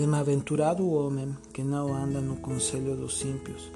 Bem-aventurado 0.00 0.82
o 0.82 0.94
homem 0.94 1.36
que 1.52 1.62
não 1.62 1.94
anda 1.94 2.22
no 2.22 2.36
conselho 2.36 2.96
dos 2.96 3.20
ímpios, 3.22 3.70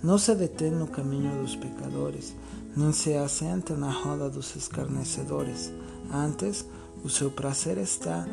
não 0.00 0.16
se 0.16 0.32
detém 0.36 0.70
no 0.70 0.86
caminho 0.86 1.42
dos 1.42 1.56
pecadores, 1.56 2.32
nem 2.76 2.92
se 2.92 3.14
assenta 3.14 3.74
na 3.74 3.90
roda 3.90 4.30
dos 4.30 4.54
escarnecedores. 4.54 5.72
Antes, 6.12 6.64
o 7.02 7.08
seu 7.08 7.28
prazer 7.28 7.76
está 7.78 8.24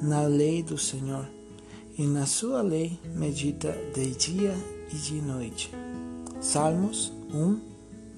na 0.00 0.22
lei 0.22 0.62
do 0.62 0.78
Senhor, 0.78 1.26
e 1.98 2.06
na 2.06 2.26
sua 2.26 2.62
lei 2.62 2.96
medita 3.06 3.76
de 3.92 4.12
dia 4.12 4.54
e 4.92 4.96
de 4.96 5.20
noite. 5.20 5.74
Salmos 6.40 7.12
1, 7.32 7.58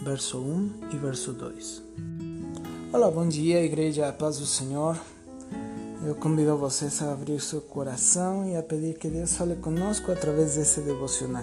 verso 0.04 0.36
1 0.36 0.90
e 0.92 0.98
verso 0.98 1.32
2. 1.32 1.82
Olá, 2.92 3.10
bom 3.10 3.26
dia, 3.26 3.64
igreja, 3.64 4.12
paz 4.12 4.38
do 4.38 4.44
Senhor. 4.44 5.00
Eu 6.06 6.14
convido 6.14 6.56
vocês 6.56 7.02
a 7.02 7.12
abrir 7.12 7.40
seu 7.40 7.60
coração 7.60 8.48
e 8.48 8.54
a 8.54 8.62
pedir 8.62 8.96
que 8.96 9.08
Deus 9.08 9.34
fale 9.34 9.56
conosco 9.56 10.12
através 10.12 10.54
desse 10.54 10.80
devocional. 10.80 11.42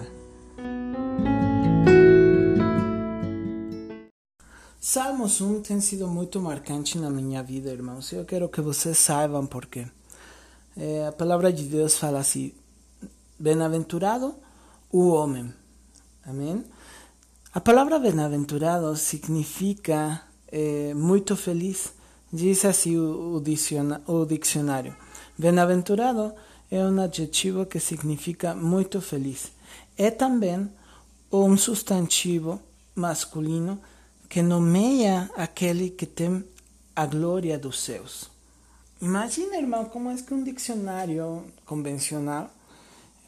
Salmos 4.80 5.42
1 5.42 5.60
tem 5.60 5.82
sido 5.82 6.08
muito 6.08 6.40
marcante 6.40 6.96
na 6.98 7.10
minha 7.10 7.42
vida, 7.42 7.70
irmãos. 7.70 8.10
Eu 8.10 8.24
quero 8.24 8.48
que 8.48 8.62
vocês 8.62 8.96
saibam 8.96 9.46
porque 9.46 9.86
é, 10.74 11.08
a 11.08 11.12
palavra 11.12 11.52
de 11.52 11.64
Deus 11.64 11.98
fala 11.98 12.20
assim: 12.20 12.54
Bem-aventurado 13.38 14.34
o 14.90 15.08
homem. 15.08 15.52
Amém? 16.24 16.64
A 17.52 17.60
palavra 17.60 17.98
bem-aventurado 17.98 18.96
significa 18.96 20.22
é, 20.50 20.94
muito 20.94 21.36
feliz 21.36 21.92
Diz 22.34 22.64
assim 22.64 22.98
o, 22.98 23.40
dicionário: 24.26 24.96
Bem-aventurado 25.38 26.34
é 26.68 26.84
um 26.84 27.00
adjetivo 27.00 27.64
que 27.64 27.78
significa 27.78 28.56
muito 28.56 29.00
feliz. 29.00 29.52
É 29.96 30.10
também 30.10 30.68
um 31.30 31.56
substantivo 31.56 32.60
masculino 32.92 33.80
que 34.28 34.42
nomeia 34.42 35.30
aquele 35.36 35.90
que 35.90 36.06
tem 36.06 36.44
a 36.96 37.06
glória 37.06 37.56
dos 37.56 37.80
céus. 37.80 38.28
Imagina, 39.00 39.56
irmão, 39.56 39.84
como 39.84 40.10
é 40.10 40.16
que 40.16 40.34
um 40.34 40.42
dicionário 40.42 41.44
convencional, 41.64 42.50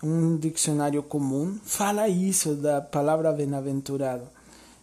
um 0.02 0.36
dicionário 0.36 1.00
comum, 1.04 1.56
fala 1.64 2.08
isso 2.08 2.56
da 2.56 2.80
palavra 2.80 3.30
bem-aventurado. 3.30 4.35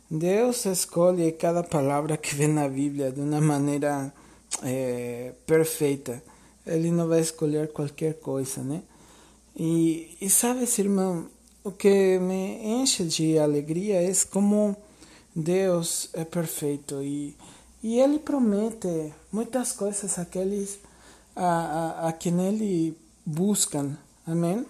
Deus 0.09 0.65
escolhe 0.65 1.31
cada 1.31 1.63
palavra 1.63 2.17
que 2.17 2.35
vem 2.35 2.47
na 2.47 2.67
Bíblia 2.67 3.11
de 3.11 3.21
uma 3.21 3.41
maneira 3.41 4.13
é, 4.61 5.33
perfeita. 5.45 6.21
Ele 6.65 6.91
não 6.91 7.07
vai 7.07 7.19
escolher 7.19 7.71
qualquer 7.71 8.15
coisa, 8.15 8.61
né? 8.61 8.83
E, 9.55 10.15
e 10.21 10.29
sabes, 10.29 10.77
irmão, 10.77 11.27
o 11.63 11.71
que 11.71 12.19
me 12.19 12.81
enche 12.81 13.03
de 13.03 13.37
alegria 13.37 14.01
é 14.01 14.11
como 14.29 14.75
Deus 15.35 16.09
é 16.13 16.23
perfeito 16.23 17.01
e, 17.01 17.35
e 17.81 17.99
Ele 17.99 18.19
promete 18.19 19.13
muitas 19.31 19.71
coisas 19.71 20.19
àqueles 20.19 20.79
a, 21.35 21.45
a, 21.45 22.07
a 22.09 22.13
quem 22.13 22.39
Ele 22.45 22.97
buscam. 23.25 23.97
Amém? 24.27 24.65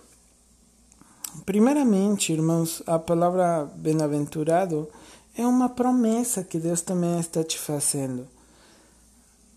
Primeiramente, 1.45 2.31
irmãos, 2.31 2.81
a 2.85 2.99
palavra 2.99 3.65
bem-aventurado 3.75 4.87
é 5.35 5.45
uma 5.45 5.69
promessa 5.69 6.43
que 6.43 6.59
Deus 6.59 6.81
também 6.81 7.19
está 7.19 7.43
te 7.43 7.57
fazendo. 7.57 8.27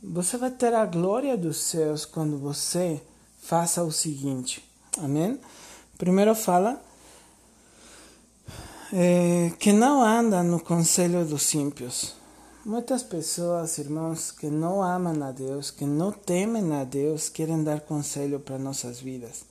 Você 0.02 0.36
vai 0.36 0.50
ter 0.50 0.72
a 0.74 0.86
glória 0.86 1.36
dos 1.36 1.58
céus 1.58 2.04
quando 2.04 2.38
você 2.38 3.00
faça 3.40 3.82
o 3.82 3.92
seguinte. 3.92 4.64
Amém? 4.98 5.38
Primeiro 5.98 6.34
fala 6.34 6.80
é, 8.92 9.52
que 9.58 9.72
não 9.72 10.02
anda 10.02 10.42
no 10.42 10.60
conselho 10.60 11.24
dos 11.24 11.52
ímpios. 11.54 12.14
Muitas 12.64 13.02
pessoas, 13.02 13.78
irmãos, 13.78 14.30
que 14.30 14.48
não 14.48 14.82
amam 14.82 15.22
a 15.22 15.30
Deus, 15.30 15.70
que 15.70 15.84
não 15.84 16.10
temem 16.10 16.74
a 16.74 16.84
Deus, 16.84 17.28
querem 17.28 17.62
dar 17.62 17.80
conselho 17.80 18.40
para 18.40 18.58
nossas 18.58 19.00
vidas. 19.00 19.44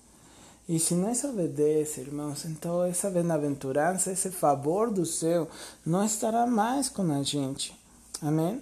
E 0.67 0.79
se 0.79 0.95
nós 0.95 1.23
obedecemos, 1.23 2.07
irmãos, 2.07 2.45
então 2.45 2.83
essa 2.83 3.09
bem-aventurança, 3.09 4.11
esse 4.11 4.31
favor 4.31 4.89
do 4.89 5.05
céu, 5.05 5.47
não 5.85 6.03
estará 6.03 6.47
mais 6.47 6.89
com 6.89 7.03
a 7.11 7.21
gente. 7.21 7.77
Amém? 8.19 8.59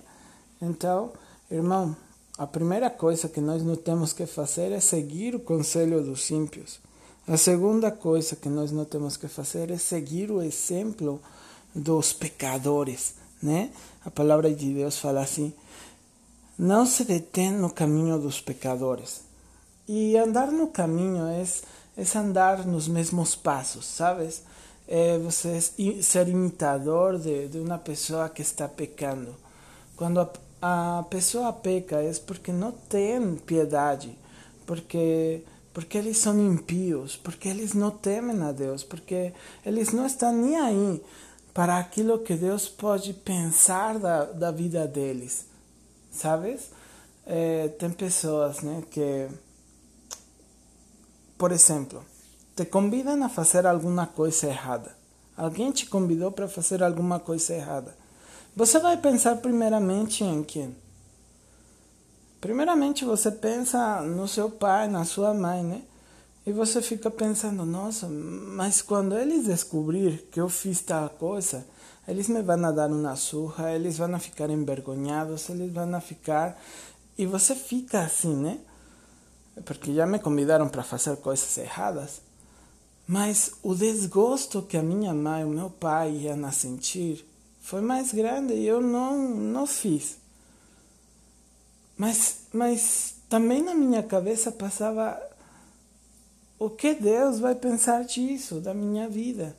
Então, 0.61 1.13
irmão, 1.49 1.95
a 2.37 2.45
primeira 2.45 2.89
coisa 2.89 3.29
que 3.29 3.39
nós 3.39 3.63
não 3.63 3.75
temos 3.75 4.11
que 4.11 4.25
fazer 4.25 4.71
é 4.73 4.79
seguir 4.81 5.33
o 5.33 5.39
conselho 5.39 6.03
dos 6.03 6.29
ímpios. 6.29 6.79
A 7.25 7.37
segunda 7.37 7.89
coisa 7.89 8.35
que 8.35 8.49
nós 8.49 8.69
não 8.71 8.83
temos 8.83 9.15
que 9.15 9.29
fazer 9.29 9.71
é 9.71 9.77
seguir 9.77 10.29
o 10.29 10.41
exemplo 10.41 11.21
dos 11.73 12.11
pecadores, 12.11 13.15
né? 13.41 13.71
A 14.03 14.11
palavra 14.11 14.53
de 14.53 14.73
Deus 14.73 14.97
fala 14.97 15.21
assim: 15.21 15.53
não 16.57 16.85
se 16.85 17.05
detém 17.05 17.51
no 17.51 17.69
caminho 17.69 18.19
dos 18.19 18.41
pecadores. 18.41 19.21
E 19.87 20.17
andar 20.17 20.51
no 20.51 20.67
caminho 20.67 21.27
é 21.27 21.45
é 21.95 22.17
andar 22.17 22.65
nos 22.65 22.87
mesmos 22.87 23.35
passos, 23.35 23.85
sabes? 23.85 24.43
É 24.87 25.17
você 25.17 25.61
ser 25.61 26.27
imitador 26.27 27.17
de, 27.17 27.47
de 27.47 27.59
uma 27.59 27.77
pessoa 27.77 28.27
que 28.29 28.41
está 28.41 28.67
pecando. 28.67 29.35
Quando 29.95 30.19
a, 30.19 30.99
a 30.99 31.03
pessoa 31.03 31.53
peca 31.53 32.01
é 32.01 32.11
porque 32.25 32.51
não 32.51 32.71
tem 32.71 33.35
piedade, 33.35 34.17
porque 34.65 35.43
porque 35.73 35.97
eles 35.97 36.19
são 36.19 36.39
impios, 36.39 37.15
porque 37.15 37.49
eles 37.49 37.73
não 37.73 37.89
temem 37.89 38.39
a 38.43 38.51
Deus, 38.51 38.83
porque 38.83 39.33
eles 39.65 39.91
não 39.91 40.05
estão 40.05 40.31
nem 40.31 40.55
aí 40.55 41.01
para 41.51 41.79
aquilo 41.79 42.19
que 42.19 42.35
Deus 42.35 42.69
pode 42.69 43.11
pensar 43.13 43.97
da, 43.97 44.25
da 44.25 44.51
vida 44.51 44.87
deles, 44.87 45.47
sabes? 46.11 46.69
É, 47.25 47.69
tem 47.79 47.89
pessoas 47.89 48.61
né, 48.61 48.83
que 48.91 49.27
por 51.43 51.51
exemplo, 51.51 52.01
te 52.55 52.63
convidam 52.63 53.21
a 53.21 53.27
fazer 53.27 53.67
alguma 53.67 54.07
coisa 54.07 54.47
errada. 54.47 54.95
Alguém 55.35 55.73
te 55.73 55.85
convidou 55.85 56.31
para 56.31 56.47
fazer 56.47 56.81
alguma 56.81 57.19
coisa 57.19 57.53
errada. 57.53 57.93
Você 58.55 58.79
vai 58.79 58.95
pensar 58.95 59.35
primeiramente 59.35 60.23
em 60.23 60.41
quem? 60.41 60.73
Primeiramente 62.39 63.03
você 63.03 63.29
pensa 63.29 64.01
no 64.03 64.25
seu 64.25 64.49
pai, 64.49 64.87
na 64.87 65.03
sua 65.03 65.33
mãe, 65.33 65.61
né? 65.65 65.81
E 66.47 66.53
você 66.53 66.81
fica 66.81 67.11
pensando, 67.11 67.65
nossa, 67.65 68.07
mas 68.07 68.81
quando 68.81 69.17
eles 69.17 69.43
descobrir 69.43 70.29
que 70.31 70.39
eu 70.39 70.47
fiz 70.47 70.79
tal 70.79 71.09
coisa, 71.09 71.65
eles 72.07 72.29
me 72.29 72.41
vão 72.41 72.73
dar 72.73 72.89
uma 72.89 73.17
surra, 73.17 73.73
eles 73.73 73.97
vão 73.97 74.17
ficar 74.17 74.49
envergonhados, 74.49 75.49
eles 75.49 75.73
vão 75.73 75.99
ficar. 75.99 76.57
E 77.17 77.25
você 77.25 77.53
fica 77.53 77.99
assim, 77.99 78.33
né? 78.33 78.59
Porque 79.65 79.93
já 79.93 80.05
me 80.05 80.19
convidaram 80.19 80.67
para 80.67 80.83
fazer 80.83 81.17
coisas 81.17 81.57
erradas. 81.57 82.21
Mas 83.07 83.51
o 83.61 83.75
desgosto 83.75 84.61
que 84.61 84.77
a 84.77 84.83
minha 84.83 85.13
mãe 85.13 85.41
e 85.41 85.45
o 85.45 85.49
meu 85.49 85.69
pai 85.69 86.11
iam 86.11 86.51
sentir 86.51 87.25
foi 87.61 87.81
mais 87.81 88.13
grande 88.13 88.53
e 88.53 88.65
eu 88.65 88.81
não, 88.81 89.17
não 89.29 89.67
fiz. 89.67 90.17
Mas, 91.97 92.47
mas 92.51 93.15
também 93.29 93.61
na 93.61 93.73
minha 93.73 94.01
cabeça 94.01 94.51
passava 94.51 95.21
o 96.57 96.69
que 96.69 96.93
Deus 96.93 97.39
vai 97.39 97.55
pensar 97.55 98.03
disso, 98.05 98.59
da 98.59 98.73
minha 98.73 99.09
vida. 99.09 99.55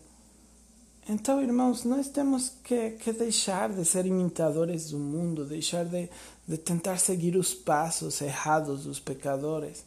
Então, 1.08 1.42
irmãos, 1.42 1.84
nós 1.84 2.08
temos 2.08 2.50
que, 2.64 2.92
que 2.92 3.12
deixar 3.12 3.70
de 3.70 3.84
ser 3.84 4.06
imitadores 4.06 4.90
do 4.90 4.98
mundo, 4.98 5.44
deixar 5.44 5.84
de, 5.84 6.08
de 6.46 6.58
tentar 6.58 6.98
seguir 6.98 7.36
os 7.36 7.54
passos 7.54 8.20
errados 8.20 8.84
dos 8.84 9.00
pecadores 9.00 9.84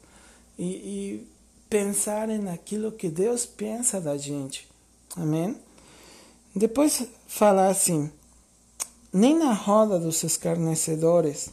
e, 0.57 0.65
e 0.65 1.27
pensar 1.69 2.27
naquilo 2.27 2.91
que 2.91 3.09
Deus 3.09 3.45
pensa 3.45 4.01
da 4.01 4.17
gente. 4.17 4.67
Amém? 5.15 5.55
Depois 6.55 7.07
falar 7.27 7.67
assim: 7.67 8.11
nem 9.13 9.37
na 9.37 9.53
roda 9.53 9.99
dos 9.99 10.23
escarnecedores, 10.23 11.49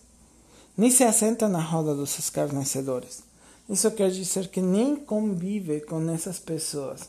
nem 0.77 0.91
se 0.91 1.05
assenta 1.05 1.49
na 1.49 1.61
roda 1.61 1.95
dos 1.95 2.19
escarnecedores. 2.19 3.23
Isso 3.69 3.91
quer 3.93 4.11
dizer 4.11 4.49
que 4.49 4.61
nem 4.61 4.97
convive 4.97 5.81
com 5.81 6.11
essas 6.11 6.39
pessoas 6.39 7.09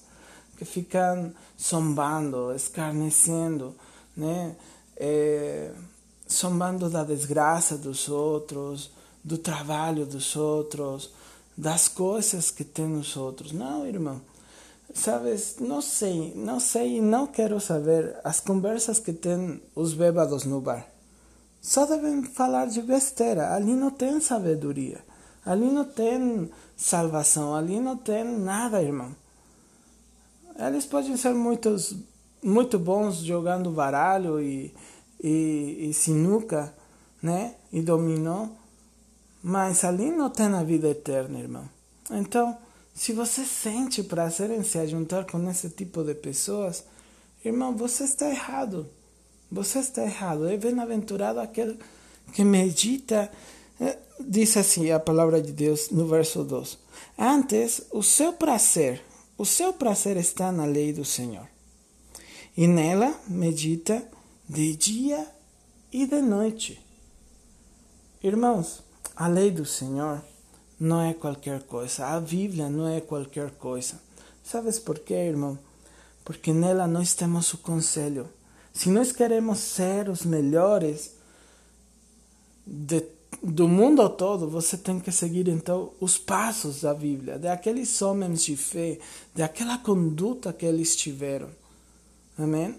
que 0.57 0.63
ficam 0.63 1.33
zombando, 1.61 2.53
escarnecendo, 2.55 3.75
né? 4.15 4.55
É, 4.95 5.71
zombando 6.35 6.89
da 6.89 7.03
desgraça 7.03 7.77
dos 7.77 8.09
outros, 8.09 8.91
do 9.23 9.37
trabalho 9.37 10.05
dos 10.05 10.35
outros, 10.35 11.09
das 11.57 11.87
coisas 11.87 12.51
que 12.51 12.63
tem 12.63 12.87
nos 12.87 13.15
outros. 13.15 13.51
Não, 13.51 13.87
irmão. 13.87 14.21
Sabes, 14.93 15.57
não 15.59 15.81
sei, 15.81 16.33
não 16.35 16.59
sei 16.59 16.97
e 16.97 17.01
não 17.01 17.27
quero 17.27 17.59
saber 17.59 18.17
as 18.23 18.39
conversas 18.39 18.99
que 18.99 19.11
tem 19.11 19.61
os 19.75 19.93
bêbados 19.93 20.45
no 20.45 20.61
bar. 20.61 20.85
Só 21.61 21.85
devem 21.85 22.23
falar 22.23 22.67
de 22.67 22.81
besteira, 22.81 23.53
ali 23.53 23.73
não 23.73 23.89
tem 23.89 24.21
sabedoria. 24.21 25.03
Ali 25.45 25.65
não 25.65 25.85
tem 25.85 26.49
salvação, 26.75 27.55
ali 27.55 27.79
não 27.79 27.97
tem 27.97 28.23
nada, 28.23 28.81
irmão. 28.81 29.15
Eles 30.57 30.85
podem 30.85 31.17
ser 31.17 31.33
muitos, 31.33 31.95
muito 32.41 32.79
bons 32.79 33.17
jogando 33.17 33.71
baralho 33.71 34.39
e, 34.39 34.73
e, 35.21 35.89
e 35.89 35.93
sinuca, 35.93 36.73
né? 37.21 37.55
E 37.71 37.81
dominó, 37.81 38.47
mas 39.41 39.83
ali 39.83 40.11
não 40.11 40.29
tem 40.29 40.47
a 40.47 40.63
vida 40.63 40.89
eterna, 40.89 41.39
irmão. 41.39 41.69
Então, 42.11 42.57
se 42.93 43.13
você 43.13 43.43
sente 43.45 44.01
prazer 44.03 44.49
em 44.51 44.63
se 44.63 44.87
juntar 44.87 45.25
com 45.25 45.49
esse 45.49 45.69
tipo 45.69 46.03
de 46.03 46.15
pessoas, 46.15 46.83
irmão, 47.43 47.75
você 47.75 48.05
está 48.05 48.29
errado. 48.29 48.89
Você 49.51 49.79
está 49.79 50.03
errado. 50.03 50.47
É 50.47 50.57
bem-aventurado 50.57 51.39
aquele 51.39 51.77
que 52.33 52.43
medita. 52.43 53.31
Eh, 53.79 53.97
diz 54.19 54.55
assim 54.57 54.91
a 54.91 54.99
palavra 54.99 55.41
de 55.41 55.51
Deus 55.51 55.89
no 55.89 56.07
verso 56.07 56.43
2: 56.43 56.77
Antes, 57.17 57.83
o 57.91 58.01
seu 58.01 58.33
prazer, 58.33 59.03
o 59.37 59.45
seu 59.45 59.73
prazer 59.73 60.17
está 60.17 60.51
na 60.51 60.65
lei 60.65 60.93
do 60.93 61.05
Senhor. 61.05 61.47
E 62.57 62.67
nela 62.67 63.13
medita 63.27 64.01
de 64.47 64.75
dia 64.75 65.27
e 65.91 66.05
de 66.05 66.21
noite. 66.21 66.81
Irmãos, 68.23 68.83
a 69.15 69.27
lei 69.27 69.51
do 69.51 69.65
Senhor 69.65 70.21
não 70.79 71.01
é 71.01 71.13
qualquer 71.13 71.63
coisa. 71.63 72.07
A 72.07 72.19
Bíblia 72.19 72.69
não 72.69 72.87
é 72.87 73.01
qualquer 73.01 73.51
coisa. 73.51 73.99
Sabes 74.43 74.79
por 74.79 74.99
quê, 74.99 75.13
irmão? 75.13 75.57
Porque 76.23 76.53
nela 76.53 76.87
nós 76.87 77.13
temos 77.13 77.53
o 77.53 77.57
conselho. 77.57 78.27
Se 78.73 78.89
nós 78.89 79.11
queremos 79.11 79.59
ser 79.59 80.09
os 80.09 80.23
melhores 80.25 81.11
de, 82.65 83.03
do 83.41 83.67
mundo 83.67 84.07
todo, 84.09 84.49
você 84.49 84.77
tem 84.77 84.99
que 84.99 85.11
seguir 85.11 85.47
então 85.47 85.93
os 85.99 86.17
passos 86.17 86.81
da 86.81 86.93
Bíblia, 86.93 87.39
daqueles 87.39 88.01
homens 88.01 88.43
de 88.43 88.57
fé, 88.57 88.99
daquela 89.33 89.77
conduta 89.77 90.51
que 90.51 90.65
eles 90.65 90.95
tiveram. 90.95 91.49
Amém? 92.37 92.75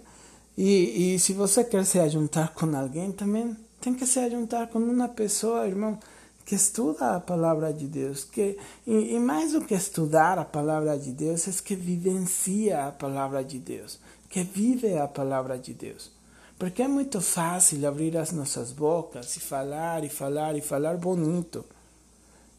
E, 0.56 1.14
e 1.14 1.18
se 1.18 1.32
você 1.32 1.62
quer 1.62 1.84
se 1.84 1.98
ajuntar 1.98 2.54
com 2.54 2.74
alguém, 2.74 3.12
também 3.12 3.56
tem 3.80 3.94
que 3.94 4.06
se 4.06 4.18
ajuntar 4.18 4.68
com 4.68 4.78
uma 4.78 5.08
pessoa, 5.08 5.66
irmão, 5.66 5.98
que 6.46 6.54
estuda 6.54 7.16
a 7.16 7.20
palavra 7.20 7.72
de 7.72 7.86
Deus, 7.86 8.24
que 8.24 8.56
e, 8.86 9.14
e, 9.14 9.18
mais 9.18 9.52
do 9.52 9.60
que 9.60 9.74
estudar 9.74 10.38
a 10.38 10.44
palavra 10.44 10.96
de 10.96 11.12
Deus, 11.12 11.46
é 11.48 11.52
que 11.62 11.74
vivencia 11.74 12.86
a 12.86 12.92
palavra 12.92 13.44
de 13.44 13.58
Deus, 13.58 13.98
que 14.30 14.42
vive 14.44 14.96
a 14.96 15.08
palavra 15.08 15.58
de 15.58 15.74
Deus. 15.74 16.10
Porque 16.58 16.82
é 16.82 16.88
muito 16.88 17.20
fácil 17.20 17.86
abrir 17.86 18.16
as 18.16 18.32
nossas 18.32 18.72
bocas 18.72 19.36
e 19.36 19.40
falar 19.40 20.04
e 20.04 20.08
falar 20.08 20.56
e 20.56 20.62
falar 20.62 20.96
bonito, 20.96 21.64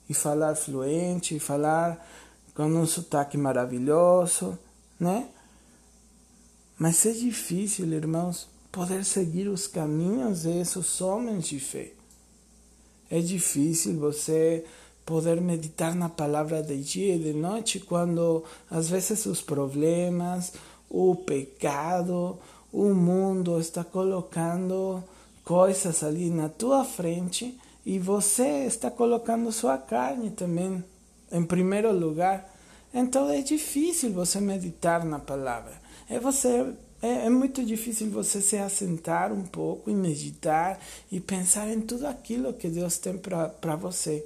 e 0.08 0.14
falar 0.14 0.56
fluente, 0.56 1.36
e 1.36 1.40
falar 1.40 2.06
com 2.54 2.66
um 2.66 2.86
sotaque 2.86 3.38
maravilhoso, 3.38 4.58
né? 5.00 5.30
Mas 6.78 7.06
é 7.06 7.12
difícil, 7.12 7.92
irmãos, 7.92 8.48
poder 8.72 9.04
seguir 9.04 9.48
os 9.48 9.66
caminhos 9.66 10.44
desses 10.44 11.02
homens 11.02 11.48
de 11.48 11.60
fé. 11.60 11.92
É 13.10 13.20
difícil 13.20 13.98
você 13.98 14.64
poder 15.04 15.42
meditar 15.42 15.96
na 15.96 16.10
palavra 16.10 16.62
de 16.62 16.78
dia 16.84 17.16
e 17.16 17.20
de 17.20 17.34
noite 17.34 17.80
quando 17.80 18.44
às 18.70 18.90
vezes 18.90 19.26
os 19.26 19.42
problemas, 19.42 20.54
o 20.90 21.16
pecado, 21.16 22.38
o 22.72 22.94
mundo 22.94 23.60
está 23.60 23.84
colocando 23.84 25.04
coisas 25.44 26.04
ali 26.04 26.30
na 26.30 26.50
tua 26.50 26.84
frente 26.84 27.58
e 27.86 27.98
você 27.98 28.66
está 28.66 28.92
colocando 28.92 29.52
sua 29.52 29.78
carne 29.78 30.30
também 30.30 30.84
em 31.32 31.44
primeiro 31.44 31.92
lugar. 31.92 32.54
Então 32.94 33.30
é 33.30 33.42
difícil 33.42 34.12
você 34.12 34.40
meditar 34.40 35.06
na 35.06 35.18
palavra. 35.20 35.87
É 36.10 36.20
você 36.20 36.74
é, 37.02 37.26
é, 37.26 37.30
muito 37.30 37.64
difícil 37.64 38.10
você 38.10 38.42
se 38.42 38.58
assentar 38.58 39.32
um 39.32 39.44
pouco 39.44 39.90
e 39.90 39.94
meditar 39.94 40.80
e 41.12 41.20
pensar 41.20 41.70
em 41.70 41.82
tudo 41.82 42.08
aquilo 42.08 42.54
que 42.54 42.70
Deus 42.70 42.98
tem 42.98 43.18
para 43.18 43.76
você. 43.76 44.26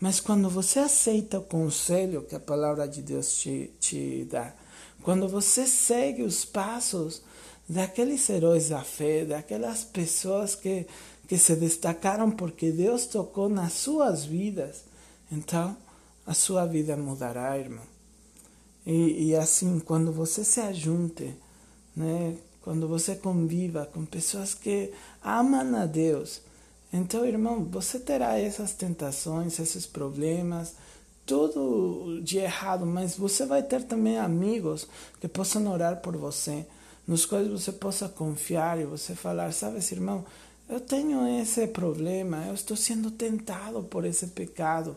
Mas 0.00 0.18
quando 0.18 0.48
você 0.48 0.78
aceita 0.78 1.38
o 1.38 1.44
conselho 1.44 2.22
que 2.22 2.34
a 2.34 2.40
palavra 2.40 2.88
de 2.88 3.02
Deus 3.02 3.36
te, 3.36 3.70
te 3.78 4.26
dá, 4.30 4.54
quando 5.02 5.28
você 5.28 5.66
segue 5.66 6.22
os 6.22 6.44
passos 6.44 7.22
daqueles 7.68 8.28
heróis 8.30 8.70
da 8.70 8.82
fé, 8.82 9.24
daquelas 9.26 9.84
pessoas 9.84 10.54
que, 10.54 10.86
que 11.28 11.36
se 11.36 11.54
destacaram 11.54 12.30
porque 12.30 12.70
Deus 12.70 13.04
tocou 13.04 13.48
nas 13.48 13.74
suas 13.74 14.24
vidas, 14.24 14.84
então 15.30 15.76
a 16.26 16.32
sua 16.32 16.64
vida 16.64 16.96
mudará, 16.96 17.58
irmão. 17.58 17.99
E, 18.86 19.28
e 19.28 19.36
assim, 19.36 19.78
quando 19.78 20.12
você 20.12 20.44
se 20.44 20.60
ajunte 20.60 21.34
né? 21.94 22.36
Quando 22.62 22.86
você 22.86 23.14
conviva 23.14 23.86
com 23.86 24.04
pessoas 24.04 24.54
que 24.54 24.92
amam 25.24 25.76
a 25.76 25.86
Deus, 25.86 26.42
então, 26.92 27.24
irmão, 27.24 27.64
você 27.64 27.98
terá 28.00 28.38
essas 28.38 28.72
tentações, 28.72 29.58
esses 29.58 29.86
problemas, 29.86 30.74
tudo 31.24 32.20
de 32.22 32.38
errado, 32.38 32.84
mas 32.84 33.16
você 33.16 33.46
vai 33.46 33.62
ter 33.62 33.84
também 33.84 34.18
amigos 34.18 34.88
que 35.20 35.28
possam 35.28 35.70
orar 35.70 36.00
por 36.00 36.16
você, 36.16 36.66
nos 37.06 37.24
quais 37.24 37.46
você 37.48 37.70
possa 37.70 38.08
confiar 38.08 38.80
e 38.80 38.84
você 38.84 39.14
falar, 39.14 39.52
sabes, 39.52 39.90
irmão, 39.92 40.24
eu 40.68 40.80
tenho 40.80 41.26
esse 41.40 41.66
problema, 41.68 42.44
eu 42.46 42.54
estou 42.54 42.76
sendo 42.76 43.10
tentado 43.10 43.82
por 43.84 44.04
esse 44.04 44.28
pecado. 44.28 44.96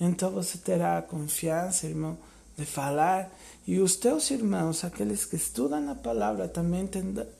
Então 0.00 0.30
você 0.30 0.58
terá 0.58 0.98
a 0.98 1.02
confiança, 1.02 1.86
irmão, 1.86 2.16
de 2.56 2.64
falar, 2.64 3.30
e 3.66 3.80
os 3.80 3.96
teus 3.96 4.30
irmãos, 4.30 4.84
aqueles 4.84 5.24
que 5.24 5.36
estudam 5.36 5.90
a 5.90 5.94
palavra, 5.94 6.46
também 6.46 6.88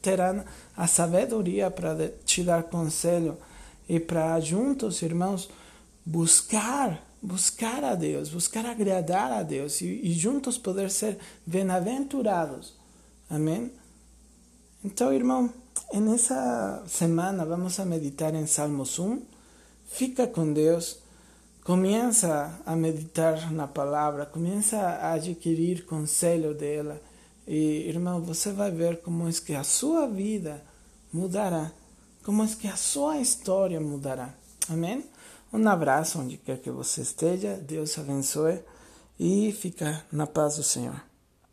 terão 0.01 0.45
a 0.77 0.87
sabedoria 0.87 1.71
para 1.71 2.09
te 2.25 2.43
dar 2.43 2.65
conselho 2.65 3.37
e 3.89 4.01
para 4.01 4.41
juntos, 4.41 5.03
irmãos, 5.03 5.51
buscar, 6.05 7.03
buscar 7.21 7.85
a 7.85 7.95
Deus, 7.95 8.31
buscar 8.31 8.65
agradar 8.65 9.33
a 9.33 9.43
Deus 9.43 9.81
e, 9.83 10.01
e 10.03 10.13
juntos 10.13 10.57
poder 10.57 10.91
ser 10.91 11.19
bem-aventurados. 11.47 12.75
Amém? 13.29 13.71
Então, 14.83 15.13
irmão, 15.13 15.53
nessa 15.93 16.83
semana 16.87 17.45
vamos 17.45 17.79
a 17.79 17.85
meditar 17.85 18.35
em 18.35 18.47
Salmos 18.47 18.99
1. 18.99 19.23
Fica 19.87 20.27
com 20.27 20.53
Deus 20.53 21.04
começa 21.65 22.61
a 22.67 22.77
meditar 22.77 23.51
na 23.51 23.67
palavra, 23.67 24.27
começa 24.27 24.79
a 24.79 25.15
adquirir 25.15 25.87
conselho 25.87 26.55
dela. 26.55 27.01
E, 27.49 27.89
irmão, 27.89 28.21
você 28.21 28.53
vai 28.53 28.71
ver 28.71 29.01
como 29.01 29.27
é 29.27 29.33
que 29.33 29.55
a 29.55 29.65
sua 29.65 30.07
vida 30.07 30.63
mudará, 31.11 31.73
como 32.23 32.45
é 32.45 32.47
que 32.47 32.69
a 32.69 32.77
sua 32.77 33.19
história 33.19 33.81
mudará. 33.81 34.35
Amém? 34.69 35.05
Um 35.53 35.67
abraço 35.67 36.21
onde 36.21 36.37
quer 36.37 36.59
que 36.59 36.71
você 36.71 37.01
esteja, 37.01 37.57
Deus 37.57 37.99
abençoe 37.99 38.61
e 39.19 39.51
fica 39.53 40.05
na 40.13 40.27
paz 40.27 40.57
do 40.57 40.63
Senhor. 40.63 41.14